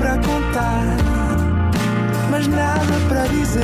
para 0.00 0.16
contar, 0.16 0.96
mas 2.30 2.46
nada 2.46 2.80
para 3.08 3.26
dizer. 3.26 3.60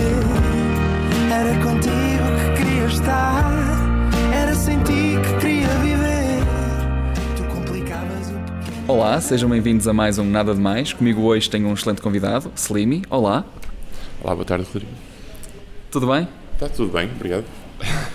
Era 1.33 1.55
contigo 1.63 2.27
que 2.37 2.63
queria 2.63 2.85
estar, 2.87 3.45
era 4.35 4.55
sem 4.55 4.79
ti 4.83 5.17
que 5.23 5.41
queria 5.41 5.69
viver. 5.79 6.43
Tu 7.37 7.43
complicavas 7.55 8.29
o 8.29 8.35
pequeno. 8.35 8.85
Olá, 8.87 9.19
sejam 9.21 9.49
bem-vindos 9.49 9.89
a 9.89 9.95
mais 9.95 10.19
um 10.19 10.25
Nada 10.29 10.55
de 10.55 10.61
Mais. 10.61 10.93
Comigo 10.93 11.23
hoje 11.23 11.49
tenho 11.49 11.69
um 11.69 11.73
excelente 11.73 12.03
convidado, 12.03 12.53
Slimy. 12.55 13.03
Olá, 13.09 13.45
Olá, 14.23 14.35
boa 14.35 14.45
tarde, 14.45 14.65
Rodrigo. 14.67 14.93
tudo 15.91 16.07
bem? 16.09 16.29
Está 16.53 16.69
tudo 16.69 16.93
bem, 16.93 17.11
obrigado. 17.15 17.45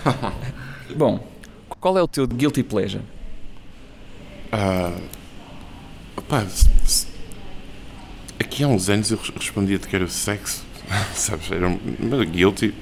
Bom, 0.96 1.26
qual 1.80 1.98
é 1.98 2.02
o 2.02 2.06
teu 2.08 2.26
guilty 2.28 2.62
pleasure? 2.62 3.02
Ah, 4.52 4.92
s- 6.44 6.68
s- 6.84 7.06
aqui 8.52 8.62
há 8.64 8.68
uns 8.68 8.90
anos 8.90 9.10
eu 9.10 9.16
res- 9.16 9.32
respondia-te 9.34 9.88
que 9.88 9.96
era 9.96 10.06
sexo, 10.06 10.62
sabes? 11.14 11.50
Era 11.50 11.66
um, 11.66 11.78
guilty, 12.30 12.74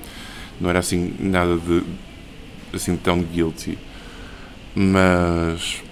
não 0.60 0.68
era 0.68 0.80
assim 0.80 1.14
nada 1.20 1.56
de 1.56 1.84
assim 2.74 2.96
tão 2.96 3.22
guilty, 3.22 3.78
mas 4.74 5.82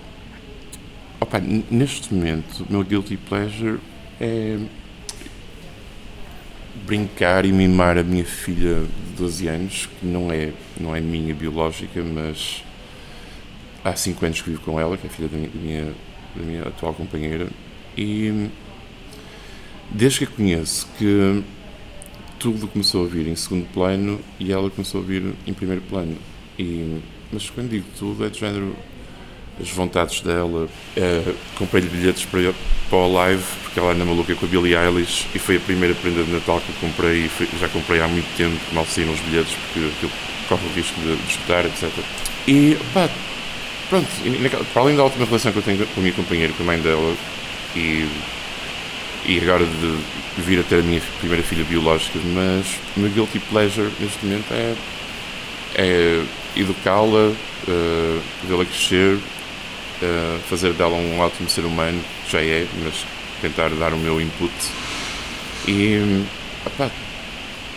opá, 1.21 1.39
n- 1.39 1.65
neste 1.71 2.13
momento 2.13 2.65
o 2.69 2.73
meu 2.73 2.83
guilty 2.83 3.17
pleasure 3.17 3.79
é 4.21 4.59
brincar 6.85 7.45
e 7.45 7.53
mimar 7.53 7.99
a 7.99 8.03
minha 8.03 8.25
filha 8.25 8.83
de 8.83 9.17
12 9.17 9.47
anos, 9.47 9.87
que 10.01 10.07
não 10.07 10.33
é, 10.33 10.53
não 10.81 10.95
é 10.95 11.01
minha 11.01 11.35
biológica, 11.35 12.03
mas 12.03 12.65
há 13.85 13.95
5 13.95 14.25
anos 14.27 14.43
que 14.43 14.51
vivo 14.51 14.63
com 14.63 14.81
ela, 14.81 14.97
que 14.97 15.07
é 15.07 15.11
filha 15.11 15.29
da 15.29 15.37
minha, 15.37 15.93
da 16.35 16.43
minha 16.43 16.63
atual 16.63 16.95
companheira, 16.95 17.49
e 17.97 18.49
desde 19.91 20.19
que 20.21 20.25
a 20.25 20.27
conheço 20.29 20.89
que 20.99 21.43
tudo 22.39 22.67
começou 22.69 23.05
a 23.05 23.09
vir 23.09 23.27
em 23.27 23.37
segundo 23.37 23.67
plano 23.73 24.21
e 24.39 24.53
ela 24.53 24.71
começou 24.71 25.01
a 25.01 25.05
vir 25.05 25.35
em 25.47 25.53
primeiro 25.53 25.83
plano. 25.83 26.17
E, 26.59 26.99
mas 27.33 27.51
quando 27.51 27.71
digo 27.71 27.87
tudo, 27.99 28.25
é 28.25 28.29
de 28.31 28.39
género 28.39 28.75
as 29.61 29.69
vontades 29.71 30.21
dela. 30.21 30.69
eh, 30.97 31.35
Comprei-lhe 31.57 31.89
bilhetes 31.89 32.25
para, 32.25 32.55
para 32.89 32.99
o 32.99 33.13
live, 33.13 33.43
porque 33.65 33.81
ela 33.81 33.93
anda 33.93 34.05
maluca 34.05 34.35
com 34.37 34.47
a 34.47 34.49
Billie 34.49 34.77
Eilish, 34.77 35.27
e 35.35 35.39
foi 35.39 35.57
a 35.57 35.61
primeira 35.61 35.95
prenda 35.97 36.23
de 36.23 36.31
Natal 36.31 36.61
que 36.61 36.69
eu 36.71 36.77
comprei, 36.89 37.25
e 37.25 37.29
foi- 37.29 37.49
já 37.59 37.69
comprei 37.69 38.01
há 38.01 38.07
muito 38.07 38.27
tempo, 38.37 38.57
mal 38.73 38.87
saíram 38.87 39.13
os 39.13 39.21
bilhetes, 39.21 39.53
porque 39.55 39.89
aquilo 39.97 40.13
corre 40.49 40.65
o 40.65 40.73
risco 40.75 40.95
de, 41.01 41.17
de 41.17 41.67
etc. 41.67 41.91
E, 42.47 42.77
pá, 42.95 43.11
pronto, 43.91 44.07
e 44.25 44.31
naquela- 44.31 44.65
para 44.65 44.83
além 44.83 44.97
da 44.97 45.05
ótima 45.05 45.25
relação 45.27 45.51
que 45.51 45.59
eu 45.59 45.63
tenho 45.63 45.85
com 45.89 46.01
a 46.01 46.03
minha 46.03 46.15
companheira, 46.15 46.53
com 46.53 46.63
a 46.63 46.67
mãe 46.67 46.79
dela, 46.79 47.17
e, 47.75 48.07
e 49.27 49.39
agora 49.41 49.65
de 49.65 49.99
vir 50.43 50.61
a 50.61 50.63
ter 50.63 50.81
a 50.81 50.83
minha 50.83 51.01
primeira 51.19 51.43
filha 51.43 51.65
biológica, 51.65 52.19
mas 52.35 52.67
o 52.97 53.01
meu 53.01 53.11
guilty 53.11 53.39
pleasure 53.41 53.91
neste 54.01 54.25
momento 54.25 54.53
é, 54.53 54.75
é 55.77 56.23
educá-la, 56.57 57.33
eh, 57.69 58.19
vê-la 58.49 58.65
crescer, 58.65 59.19
eh, 60.03 60.39
fazer 60.49 60.73
dela 60.73 60.95
um 60.97 61.19
ótimo 61.21 61.49
ser 61.49 61.63
humano, 61.65 62.01
que 62.25 62.33
já 62.33 62.41
é, 62.43 62.67
mas 62.83 63.05
tentar 63.43 63.69
dar 63.71 63.93
o 63.93 63.99
meu 63.99 64.21
input. 64.21 64.53
E, 65.67 66.25
opá, 66.67 66.91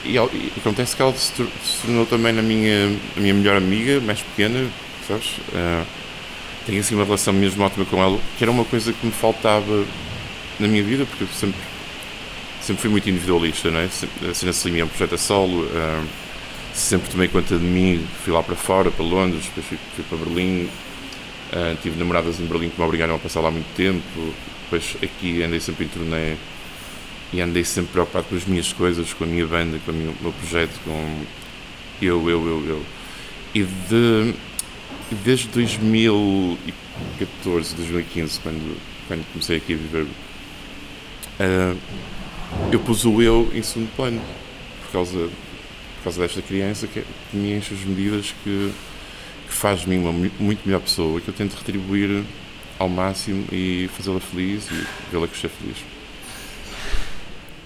e, 0.05 0.13
e 0.15 0.51
acontece 0.57 0.95
que 0.95 1.01
ela 1.01 1.13
se, 1.13 1.33
tor- 1.33 1.47
se 1.65 1.81
tornou 1.85 2.05
também 2.05 2.37
a 2.37 2.41
minha, 2.41 2.97
a 3.17 3.19
minha 3.19 3.33
melhor 3.33 3.57
amiga, 3.57 3.99
mais 3.99 4.21
pequena, 4.21 4.67
sabes? 5.07 5.35
Eh, 5.53 5.83
tenho 6.65 6.79
assim 6.79 6.95
uma 6.95 7.03
relação 7.03 7.33
mesmo 7.33 7.63
ótima 7.63 7.85
com 7.85 8.01
ela, 8.01 8.19
que 8.37 8.43
era 8.43 8.51
uma 8.51 8.63
coisa 8.63 8.93
que 8.93 9.05
me 9.05 9.11
faltava 9.11 9.83
na 10.61 10.67
minha 10.67 10.83
vida, 10.83 11.05
porque 11.05 11.25
sempre, 11.33 11.59
sempre 12.61 12.81
fui 12.81 12.89
muito 12.89 13.09
individualista, 13.09 13.71
não 13.71 13.79
é? 13.79 13.85
A 13.85 14.33
cena 14.33 14.51
Slim 14.51 14.79
é 14.79 14.85
um 14.85 14.87
projeto 14.87 15.15
a 15.15 15.17
solo, 15.17 15.67
eh, 15.73 16.03
sempre 16.73 17.09
tomei 17.09 17.27
conta 17.27 17.57
de 17.57 17.63
mim, 17.63 18.05
fui 18.23 18.31
lá 18.31 18.43
para 18.43 18.55
fora, 18.55 18.91
para 18.91 19.03
Londres, 19.03 19.45
depois 19.45 19.65
fui, 19.65 19.77
fui 19.95 20.05
para 20.07 20.17
Berlim, 20.17 20.69
eh, 21.51 21.75
tive 21.81 21.97
namoradas 21.97 22.39
em 22.39 22.45
Berlim 22.45 22.69
que 22.69 22.79
me 22.79 22.85
obrigaram 22.85 23.15
a 23.15 23.19
passar 23.19 23.41
lá 23.41 23.51
muito 23.51 23.73
tempo, 23.75 24.33
depois 24.63 24.95
aqui 25.03 25.43
andei 25.43 25.59
sempre 25.59 25.85
em 25.85 25.87
turnê 25.89 26.35
e 27.33 27.41
andei 27.41 27.63
sempre 27.63 27.91
preocupado 27.91 28.27
com 28.29 28.35
as 28.35 28.45
minhas 28.45 28.71
coisas, 28.71 29.11
com 29.13 29.23
a 29.23 29.27
minha 29.27 29.47
banda, 29.47 29.79
com 29.85 29.91
o 29.91 29.95
meu, 29.95 30.13
meu 30.21 30.31
projeto, 30.33 30.79
com 30.83 31.25
eu, 32.01 32.29
eu, 32.29 32.47
eu, 32.47 32.67
eu. 32.67 32.81
E 33.53 33.63
de, 33.63 34.33
desde 35.23 35.47
2014, 35.49 37.75
2015, 37.75 38.39
quando, 38.39 38.77
quando 39.07 39.25
comecei 39.31 39.57
aqui 39.57 39.73
a 39.73 39.77
viver, 39.77 40.07
eh, 41.41 41.75
eu 42.71 42.79
pus 42.79 43.03
o 43.05 43.21
eu 43.21 43.49
em 43.53 43.61
segundo 43.63 43.89
plano, 43.95 44.21
por 44.83 44.91
causa, 44.91 45.17
por 45.97 46.03
causa 46.03 46.21
desta 46.21 46.41
criança 46.41 46.87
que, 46.87 47.01
que 47.01 47.37
me 47.37 47.53
enche 47.57 47.73
as 47.73 47.79
medidas 47.81 48.33
que, 48.43 48.71
que 49.47 49.53
faz 49.53 49.81
de 49.81 49.89
mim 49.89 49.99
uma 49.99 50.11
mu- 50.11 50.31
muito 50.39 50.61
melhor 50.65 50.81
pessoa, 50.81 51.19
que 51.21 51.27
eu 51.27 51.33
tento 51.33 51.55
retribuir 51.55 52.23
ao 52.79 52.89
máximo 52.89 53.45
e 53.51 53.89
fazê-la 53.95 54.19
feliz 54.19 54.67
e 54.71 54.85
vê-la 55.11 55.27
crescer 55.27 55.49
feliz. 55.49 55.77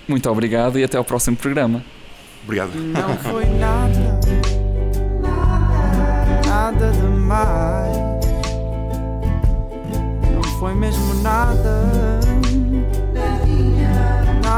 Muito 0.07 0.29
obrigado 0.29 0.77
e 0.77 0.83
até 0.83 0.97
ao 0.97 1.03
próximo 1.03 1.35
programa. 1.35 1.83
Obrigado. 2.43 2.75
Não 2.75 3.17
foi 3.17 3.45
nada 3.45 4.04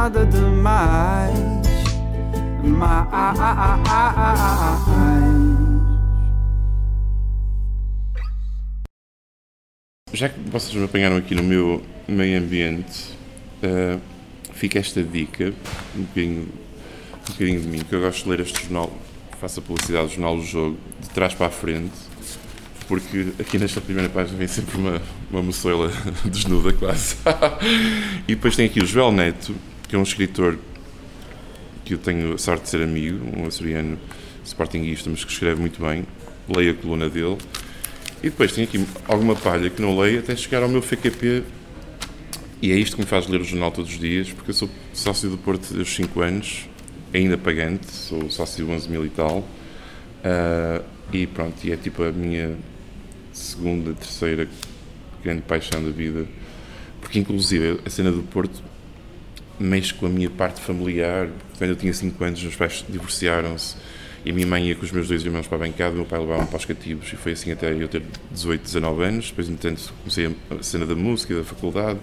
nada 0.08 0.26
demais. 0.26 1.34
Mais. 2.64 3.08
Já 10.14 10.30
que 10.30 10.40
vocês 10.50 10.74
me 10.74 10.86
apanharam 10.86 11.18
aqui 11.18 11.36
no 11.36 11.44
meu 11.44 11.84
meio 12.08 12.40
ambiente, 12.40 13.18
eh, 13.62 13.98
fica 14.54 14.80
esta 14.80 15.04
dica, 15.04 15.54
um 15.96 16.04
bocadinho, 16.04 16.42
um 16.44 17.32
bocadinho 17.32 17.62
de 17.62 17.68
mim, 17.68 17.80
que 17.80 17.94
eu 17.94 18.02
gosto 18.02 18.24
de 18.24 18.30
ler 18.30 18.40
este 18.40 18.64
jornal, 18.64 18.92
faço 19.42 19.60
a 19.60 19.64
publicidade 19.64 20.08
do 20.08 20.14
jornal 20.14 20.38
do 20.38 20.44
jogo, 20.44 20.78
de 21.02 21.10
trás 21.10 21.34
para 21.36 21.48
a 21.48 21.52
frente, 21.52 21.94
porque 22.88 23.34
aqui 23.40 23.60
nesta 23.60 23.82
primeira 23.82 24.10
página 24.10 24.38
vem 24.38 24.48
sempre 24.48 24.78
uma, 24.78 25.02
uma 25.30 25.44
moçoila 25.44 25.92
desnuda 26.26 26.72
quase. 26.72 27.18
e 28.26 28.34
depois 28.34 28.56
tem 28.56 28.66
aqui 28.68 28.80
o 28.80 28.86
Joel 28.86 29.12
Neto, 29.12 29.54
que 29.88 29.96
é 29.96 30.00
um 30.00 30.04
escritor 30.04 30.58
que 31.86 31.94
eu 31.94 31.98
tenho 31.98 32.34
a 32.34 32.38
sorte 32.38 32.64
de 32.64 32.70
ser 32.70 32.82
amigo, 32.82 33.20
um 33.38 33.46
açoriano 33.48 33.98
sportinguista, 34.44 35.10
mas 35.10 35.24
que 35.24 35.32
escreve 35.32 35.62
muito 35.62 35.82
bem. 35.82 36.06
Leio 36.54 36.72
a 36.72 36.74
coluna 36.74 37.10
dele. 37.10 37.38
E 38.22 38.30
depois 38.30 38.52
tem 38.52 38.64
aqui 38.64 38.86
alguma 39.08 39.36
palha 39.36 39.70
que 39.70 39.82
não 39.82 39.98
leio 39.98 40.20
até 40.20 40.36
chegar 40.36 40.64
ao 40.64 40.70
meu 40.70 40.82
FQP. 40.82 41.44
E 42.62 42.72
é 42.72 42.76
isto 42.76 42.96
que 42.96 43.02
me 43.02 43.08
faz 43.08 43.28
ler 43.28 43.40
o 43.40 43.44
jornal 43.44 43.72
todos 43.72 43.92
os 43.92 44.00
dias, 44.00 44.32
porque 44.32 44.50
eu 44.50 44.56
sou 44.56 44.70
sócio 44.92 45.30
do 45.30 45.38
Porto 45.38 45.62
desde 45.62 45.82
os 45.82 45.96
5 45.96 46.22
anos, 46.22 46.68
ainda 47.14 47.38
pagante, 47.38 47.92
sou 47.92 48.30
sócio 48.32 48.66
de 48.66 48.72
11 48.72 48.90
mil 48.90 49.06
e 49.06 49.10
tal. 49.10 49.48
Ah, 50.24 50.82
e 51.14 51.28
pronto, 51.28 51.56
e 51.64 51.72
é 51.72 51.78
tipo 51.78 52.04
a 52.04 52.12
minha 52.12 52.58
segunda, 53.32 53.94
terceira 53.94 54.48
grande 55.24 55.42
paixão 55.42 55.84
da 55.84 55.92
vida. 55.92 56.26
Porque 57.00 57.20
inclusive 57.20 57.80
a 57.86 57.90
cena 57.90 58.12
do 58.12 58.24
Porto 58.24 58.62
mexe 59.60 59.94
com 59.94 60.06
a 60.06 60.10
minha 60.10 60.30
parte 60.30 60.62
familiar. 60.62 61.30
Quando 61.58 61.72
eu 61.72 61.76
tinha 61.76 61.94
5 61.94 62.24
anos, 62.24 62.40
os 62.40 62.46
meus 62.46 62.56
pais 62.56 62.86
divorciaram-se 62.88 63.76
e 64.26 64.32
a 64.32 64.34
minha 64.34 64.48
mãe 64.48 64.68
ia 64.68 64.76
com 64.76 64.84
os 64.84 64.92
meus 64.92 65.08
dois 65.08 65.24
irmãos 65.24 65.48
para 65.48 65.58
a 65.58 65.60
bancada, 65.68 65.92
o 65.94 65.98
meu 65.98 66.06
pai 66.06 66.20
levava-me 66.20 66.48
para 66.48 66.58
os 66.58 66.66
cativos. 66.66 67.12
E 67.14 67.16
foi 67.16 67.32
assim 67.32 67.52
até 67.52 67.72
eu 67.72 67.88
ter 67.88 68.04
18, 68.32 68.62
19 68.62 69.04
anos. 69.04 69.30
Depois, 69.30 69.48
entretanto, 69.50 69.94
comecei 70.00 70.26
a 70.28 70.64
cena 70.64 70.86
da 70.86 70.96
música 70.96 71.34
da 71.36 71.44
faculdade, 71.44 72.00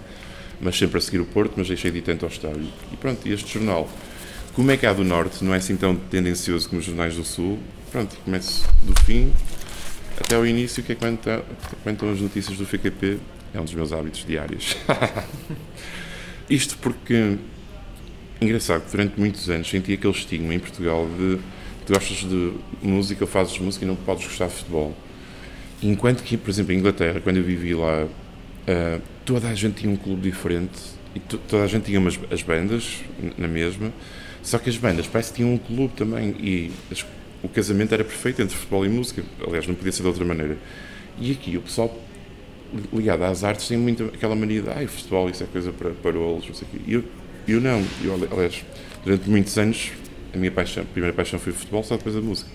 mas 0.61 0.77
sempre 0.79 0.99
a 0.99 1.01
seguir 1.01 1.21
o 1.21 1.27
Porto, 1.27 1.53
mas 1.57 1.69
deixei 1.69 1.91
de 1.91 1.99
ir 1.99 2.03
tanto 2.03 2.25
ao 2.25 2.31
estádio. 2.31 2.67
E 2.93 2.97
pronto, 2.97 3.27
e 3.29 3.33
este 3.33 3.53
jornal, 3.55 3.89
como 4.55 4.71
é 4.71 4.77
cá 4.77 4.93
do 4.93 5.05
Norte, 5.05 5.45
não 5.45 5.53
é 5.53 5.59
assim 5.59 5.77
tão 5.77 5.95
tendencioso 5.97 6.69
como 6.69 6.79
os 6.81 6.87
jornais 6.87 7.15
do 7.15 7.25
Sul. 7.25 7.59
Pronto, 7.93 8.17
começo 8.25 8.67
do 8.83 8.99
fim 9.05 9.33
até 10.19 10.37
ao 10.37 10.47
início, 10.47 10.83
que 10.83 10.93
é 10.93 10.95
quando, 10.95 11.19
tá- 11.19 11.43
quando 11.83 11.95
estão 11.97 12.11
as 12.13 12.21
notícias 12.21 12.57
do 12.57 12.65
FQP. 12.65 13.19
É 13.53 13.61
um 13.61 13.65
dos 13.65 13.75
meus 13.75 13.93
hábitos 13.93 14.25
diários. 14.27 14.77
Isto 16.49 16.77
porque, 16.79 17.37
engraçado, 18.41 18.91
durante 18.91 19.19
muitos 19.19 19.49
anos 19.49 19.69
senti 19.69 19.93
aquele 19.95 20.13
estigma 20.13 20.55
em 20.55 20.59
Portugal 20.59 21.07
de 21.19 21.39
tu 21.87 21.93
gostas 21.93 22.19
de 22.19 22.53
música 22.83 23.27
fazes 23.27 23.59
música 23.59 23.85
e 23.85 23.89
não 23.89 23.97
podes 23.97 24.25
gostar 24.27 24.47
de 24.47 24.55
futebol. 24.55 24.95
Enquanto 25.83 26.23
que, 26.23 26.37
por 26.37 26.51
exemplo, 26.51 26.73
em 26.73 26.79
Inglaterra, 26.79 27.21
quando 27.21 27.37
eu 27.37 27.43
vivi 27.43 27.75
lá, 27.75 28.07
ah, 28.67 29.01
toda 29.25 29.49
a 29.49 29.55
gente 29.55 29.81
tinha 29.81 29.93
um 29.93 29.97
clube 29.97 30.31
diferente 30.31 30.79
e 31.15 31.21
to- 31.21 31.39
toda 31.39 31.65
a 31.65 31.67
gente 31.67 31.85
tinha 31.85 31.99
umas, 31.99 32.19
as 32.31 32.43
bandas 32.43 33.01
na 33.37 33.49
mesma, 33.49 33.93
só 34.43 34.59
que 34.59 34.69
as 34.71 34.77
bandas 34.77 35.07
parece 35.07 35.31
que 35.31 35.37
tinham 35.37 35.53
um 35.53 35.59
clube 35.59 35.93
também 35.95 36.35
e 36.41 36.71
as- 36.91 37.05
o 37.43 37.49
casamento 37.49 37.93
era 37.93 38.05
perfeito 38.05 38.41
entre 38.41 38.57
futebol 38.57 38.85
e 38.87 38.89
música. 38.89 39.23
Aliás, 39.47 39.67
não 39.67 39.75
podia 39.75 39.93
ser 39.93 40.03
de 40.03 40.09
outra 40.09 40.25
maneira. 40.25 40.57
E 41.19 41.33
aqui 41.33 41.57
o 41.59 41.63
pessoal 41.63 41.95
ligado 42.93 43.23
às 43.23 43.45
artes 43.45 43.69
tem 43.69 43.79
muito 43.79 44.11
aquela 44.15 44.35
mania 44.35 44.63
de 44.63 44.71
ai, 44.71 44.87
futebol, 44.87 45.29
isso 45.29 45.43
é 45.43 45.47
coisa 45.47 45.73
para 45.73 45.91
parolos, 45.91 46.47
não 46.47 46.55
sei 46.55 46.67
o 46.67 46.71
quê. 46.71 46.81
Eu 46.89 47.05
eu 47.47 47.61
não. 47.61 47.85
Eu, 48.03 48.15
aliás, 48.33 48.65
durante 49.05 49.29
muitos 49.29 49.57
anos, 49.59 49.93
a 50.33 50.37
minha 50.37 50.51
paixão, 50.51 50.83
a 50.83 50.87
primeira 50.87 51.15
paixão 51.15 51.39
foi 51.39 51.53
o 51.53 51.55
futebol, 51.55 51.83
só 51.83 51.97
depois 51.97 52.17
a 52.17 52.21
música. 52.21 52.51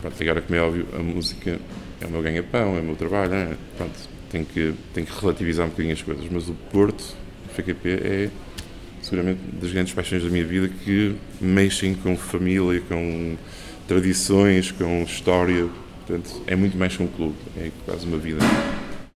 Pronto, 0.00 0.22
agora, 0.22 0.40
como 0.40 0.54
é 0.54 0.60
óbvio, 0.62 0.86
a 0.92 0.98
música 0.98 1.58
é 2.00 2.06
o 2.06 2.10
meu 2.10 2.22
ganha-pão, 2.22 2.76
é 2.76 2.80
o 2.80 2.84
meu 2.84 2.96
trabalho, 2.96 3.34
é? 3.34 3.56
pronto, 3.76 3.94
tenho 4.30 4.44
que, 4.44 4.74
tenho 4.92 5.06
que 5.06 5.20
relativizar 5.20 5.66
um 5.66 5.70
bocadinho 5.70 5.94
as 5.94 6.02
coisas. 6.02 6.26
Mas 6.30 6.48
o 6.48 6.54
Porto, 6.54 7.16
o 7.46 7.54
FKP, 7.54 7.88
é 7.88 8.30
seguramente 9.00 9.40
das 9.60 9.72
grandes 9.72 9.94
paixões 9.94 10.24
da 10.24 10.28
minha 10.28 10.44
vida 10.44 10.68
que 10.68 11.14
mexem 11.40 11.94
com 11.94 12.16
família, 12.16 12.82
com 12.88 13.36
tradições, 13.86 14.72
com 14.72 15.04
história. 15.04 15.68
Portanto, 16.04 16.42
é 16.46 16.56
muito 16.56 16.76
mais 16.76 16.96
que 16.96 17.02
um 17.02 17.08
clube, 17.08 17.36
é 17.56 17.70
quase 17.84 18.06
uma 18.06 18.18
vida. 18.18 18.40